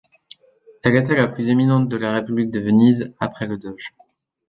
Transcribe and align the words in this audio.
Elle 0.81 0.95
était 0.95 1.13
la 1.15 1.27
plus 1.27 1.49
éminente 1.49 1.87
de 1.87 1.95
la 1.95 2.11
République 2.13 2.49
de 2.49 2.59
Venise, 2.59 3.13
après 3.19 3.45
le 3.45 3.59
doge. 3.59 3.93